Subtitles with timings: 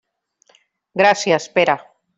[1.03, 1.79] Gràcies, Pere.